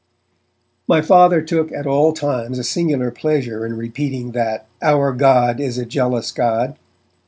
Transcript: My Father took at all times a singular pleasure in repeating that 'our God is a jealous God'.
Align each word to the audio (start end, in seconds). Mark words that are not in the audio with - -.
My 0.87 1.03
Father 1.03 1.43
took 1.43 1.71
at 1.71 1.85
all 1.85 2.11
times 2.11 2.57
a 2.57 2.63
singular 2.63 3.11
pleasure 3.11 3.63
in 3.67 3.77
repeating 3.77 4.31
that 4.31 4.65
'our 4.81 5.13
God 5.13 5.59
is 5.59 5.77
a 5.77 5.85
jealous 5.85 6.31
God'. 6.31 6.75